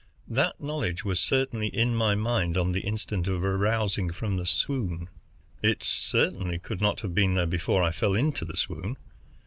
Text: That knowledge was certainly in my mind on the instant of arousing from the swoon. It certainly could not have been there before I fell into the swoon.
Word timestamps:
That 0.27 0.59
knowledge 0.59 1.05
was 1.05 1.19
certainly 1.19 1.67
in 1.67 1.93
my 1.95 2.15
mind 2.15 2.57
on 2.57 2.71
the 2.71 2.79
instant 2.81 3.27
of 3.27 3.43
arousing 3.43 4.11
from 4.11 4.35
the 4.35 4.47
swoon. 4.47 5.09
It 5.61 5.83
certainly 5.83 6.57
could 6.57 6.81
not 6.81 7.01
have 7.01 7.13
been 7.13 7.35
there 7.35 7.45
before 7.45 7.83
I 7.83 7.91
fell 7.91 8.15
into 8.15 8.43
the 8.43 8.57
swoon. 8.57 8.97